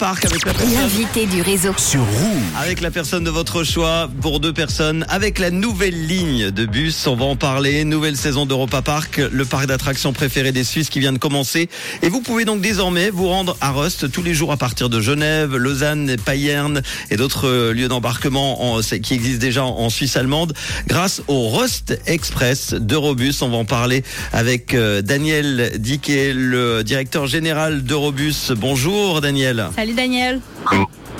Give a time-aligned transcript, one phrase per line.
[0.00, 1.72] Parc avec la personne, L'invité du réseau.
[1.76, 2.42] sur Rouge.
[2.56, 7.04] avec la personne de votre choix pour deux personnes avec la nouvelle ligne de bus.
[7.08, 7.82] On va en parler.
[7.82, 11.68] Nouvelle saison d'Europa Park, le parc d'attractions préféré des Suisses qui vient de commencer.
[12.02, 15.00] Et vous pouvez donc désormais vous rendre à Rust tous les jours à partir de
[15.00, 20.52] Genève, Lausanne, Payerne et d'autres euh, lieux d'embarquement en- qui existent déjà en Suisse allemande
[20.86, 23.42] grâce au Rust Express d'Eurobus.
[23.42, 28.52] On va en parler avec euh, Daniel Diquet, le directeur général d'Eurobus.
[28.56, 29.66] Bonjour Daniel.
[29.74, 30.40] Salut Daniel.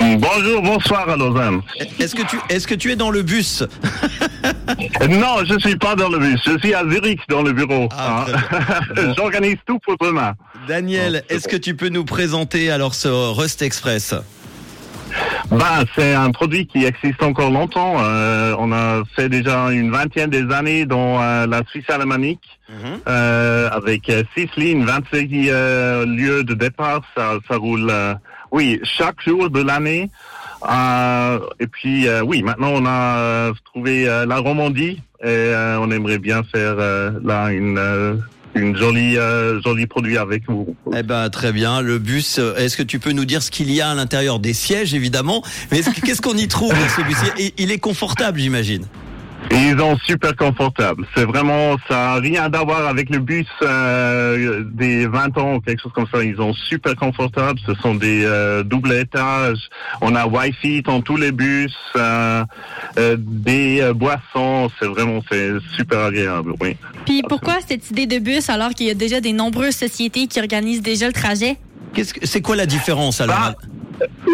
[0.00, 1.60] Bonjour, bonsoir à Lausanne.
[2.00, 3.64] Est-ce que tu est-ce que tu es dans le bus?
[5.08, 7.88] Non, je suis pas dans le bus, je suis à Zurich dans le bureau.
[7.92, 8.80] Ah, hein.
[8.94, 9.14] Bon.
[9.16, 10.34] J'organise tout pour demain.
[10.68, 11.52] Daniel, c'est est-ce bon.
[11.52, 14.14] que tu peux nous présenter alors ce Rust Express?
[15.50, 17.96] Ben, c'est un produit qui existe encore longtemps.
[18.00, 22.58] Euh, on a fait déjà une vingtaine des années dans euh, la Suisse alémanique,
[23.08, 27.02] euh, avec six lignes, 25 euh, lieux de départ.
[27.16, 28.14] Ça, ça roule, euh,
[28.54, 30.10] oui, chaque jour de l'année.
[30.70, 36.18] Euh, et puis, euh, oui, maintenant on a euh, trouvé la Romandie et on aimerait
[36.18, 39.16] bien faire là une jolie
[39.64, 40.76] jolie produit avec vous.
[40.96, 42.38] Eh ben très bien, le bus.
[42.56, 44.38] Est-ce que tu peux nous dire ce qu'il y a à l'intérieur?
[44.38, 47.16] Des sièges évidemment Mais est-ce que- qu'est-ce qu'on y trouve dans ce bus?
[47.58, 48.86] Il est confortable, j'imagine.
[49.50, 51.06] Ils sont super confortables.
[51.14, 55.60] C'est vraiment, ça n'a rien à voir avec le bus euh, des 20 ans ou
[55.60, 56.22] quelque chose comme ça.
[56.22, 57.58] Ils sont super confortables.
[57.66, 59.68] Ce sont des euh, doubles étages.
[60.00, 62.44] On a Wi-Fi dans tous les bus, euh,
[62.98, 64.70] euh, des euh, boissons.
[64.78, 66.54] C'est vraiment, c'est super agréable.
[66.60, 66.76] Oui.
[67.04, 70.40] Puis pourquoi cette idée de bus alors qu'il y a déjà des nombreuses sociétés qui
[70.40, 71.56] organisent déjà le trajet?
[71.94, 73.36] Qu'est-ce que c'est quoi la différence alors?
[73.38, 73.54] Ah,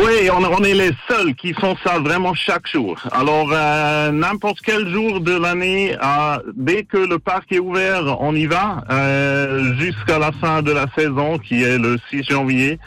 [0.03, 2.97] Oui, on, on est les seuls qui font ça vraiment chaque jour.
[3.13, 8.35] Alors, euh, n'importe quel jour de l'année, euh, dès que le parc est ouvert, on
[8.35, 12.79] y va euh, jusqu'à la fin de la saison, qui est le 6 janvier.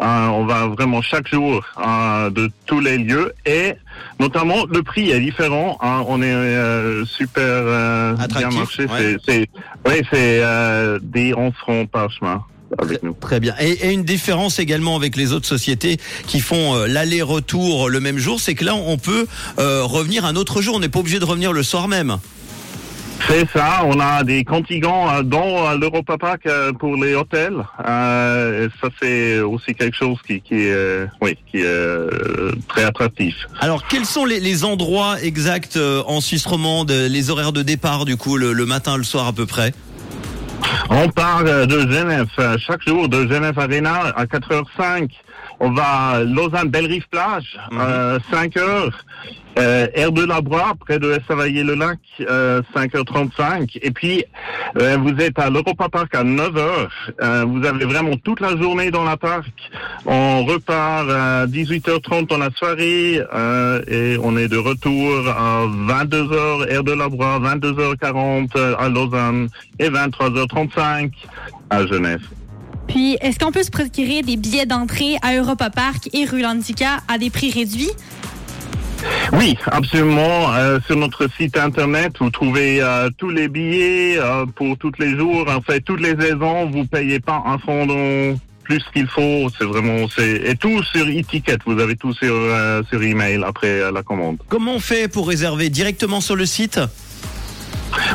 [0.00, 3.74] Euh, on va vraiment chaque jour euh, de tous les lieux et
[4.18, 5.76] notamment le prix est différent.
[5.82, 6.02] hein.
[6.08, 8.84] on est euh, super euh, bien marché.
[8.86, 8.88] ouais.
[8.98, 9.48] C'est, c'est,
[9.86, 12.42] oui, c'est euh, des 11 francs par chemin
[12.78, 13.16] avec nous.
[13.20, 13.54] Très bien.
[13.60, 18.18] Et, et une différence également avec les autres sociétés qui font euh, l'aller-retour le même
[18.18, 19.26] jour, c'est que là on peut
[19.58, 20.76] euh, revenir un autre jour.
[20.76, 22.18] On n'est pas obligé de revenir le soir même.
[23.28, 26.48] C'est ça, on a des contingents euh, dans euh, l'Europa Park
[26.78, 27.56] pour les hôtels.
[27.88, 32.08] Euh, ça c'est aussi quelque chose qui, qui est, oui, qui est
[32.68, 33.34] très attractif.
[33.60, 38.16] Alors, quels sont les, les endroits exacts en Suisse romande, les horaires de départ du
[38.16, 39.72] coup, le, le matin, le soir à peu près?
[40.90, 45.10] On part euh, de Genève euh, chaque jour de Genève Arena à 4h05.
[45.60, 47.78] On va à Lausanne Bellerive Plage, Mhm.
[47.80, 49.04] euh, 5 heures.
[49.56, 53.78] Euh, Air de la Broye, près de Estavayer-le-Lac, euh, 5h35.
[53.82, 54.24] Et puis,
[54.80, 56.88] euh, vous êtes à l'Europa Park à 9h.
[57.22, 59.52] Euh, vous avez vraiment toute la journée dans la parc.
[60.06, 63.20] On repart à 18h30 dans la soirée
[63.86, 69.88] et on est de retour à 22h, Air de la Broye, 22h40 à Lausanne et
[69.88, 72.22] 23h35 à Genève.
[72.86, 77.18] Puis est-ce qu'on peut se procurer des billets d'entrée à Europa Park et Rulandica à
[77.18, 77.92] des prix réduits?
[79.32, 80.52] Oui, absolument.
[80.54, 85.16] Euh, sur notre site internet, vous trouvez euh, tous les billets euh, pour tous les
[85.16, 85.46] jours.
[85.48, 89.48] En fait, toutes les saisons, vous payez pas un fonds de plus qu'il faut.
[89.58, 91.58] C'est vraiment, c'est et tout sur e-ticket.
[91.66, 94.38] Vous avez tout sur euh, sur email après euh, la commande.
[94.48, 96.80] Comment on fait pour réserver directement sur le site?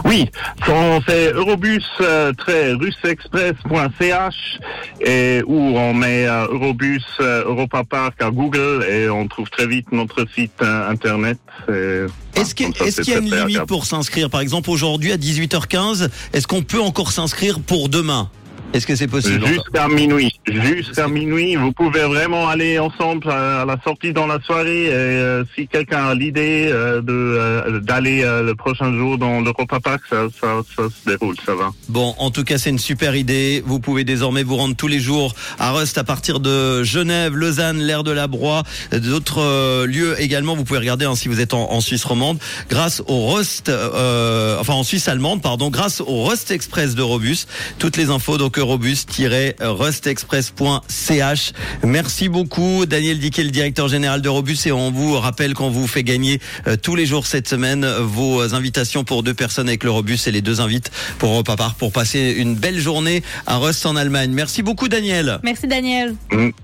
[0.05, 0.29] Oui,
[0.67, 2.31] on fait eurobus euh,
[2.79, 4.59] rusexpress.ch
[5.01, 9.67] et où on met euh, eurobus euh, Europa Park à Google et on trouve très
[9.67, 11.37] vite notre site euh, internet.
[11.69, 13.65] Et, Est-ce qu'il y a très, une très limite agréable.
[13.67, 14.29] pour s'inscrire?
[14.29, 18.29] Par exemple, aujourd'hui à 18h15, est-ce qu'on peut encore s'inscrire pour demain?
[18.73, 20.31] Est-ce que c'est possible Jusqu'à minuit.
[20.47, 24.85] Jusqu'à minuit, vous pouvez vraiment aller ensemble à, à la sortie dans la soirée.
[24.85, 29.41] Et, euh, si quelqu'un a l'idée euh, de euh, d'aller euh, le prochain jour dans
[29.41, 31.71] l'Europa Park, ça, ça, ça se déroule, ça va.
[31.87, 33.63] Bon, en tout cas, c'est une super idée.
[33.65, 37.79] Vous pouvez désormais vous rendre tous les jours à Rust à partir de Genève, Lausanne,
[37.79, 38.61] l'air de la Broye,
[38.91, 40.55] d'autres euh, lieux également.
[40.55, 42.37] Vous pouvez regarder hein, si vous êtes en, en Suisse romande,
[42.69, 47.47] grâce au Rust, euh, enfin en Suisse allemande, pardon, grâce au Rust Express d'Eurobus.
[47.79, 51.53] Toutes les infos donc eurobus-rustexpress.ch.
[51.83, 56.03] Merci beaucoup, Daniel Diquet, le directeur général d'Eurobus, et on vous rappelle qu'on vous fait
[56.03, 60.27] gagner euh, tous les jours cette semaine euh, vos invitations pour deux personnes avec l'Eurobus
[60.27, 63.95] et les deux invites pour Europa Park pour passer une belle journée à Rust en
[63.95, 64.31] Allemagne.
[64.31, 65.39] Merci beaucoup, Daniel.
[65.43, 66.15] Merci Daniel.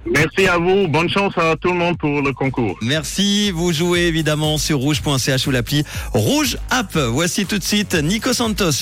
[0.05, 0.87] Merci à vous.
[0.87, 2.77] Bonne chance à tout le monde pour le concours.
[2.81, 3.51] Merci.
[3.51, 5.83] Vous jouez évidemment sur rouge.ch ou l'appli
[6.13, 6.97] Rouge App.
[6.97, 8.75] Voici tout de suite Nico Santos sur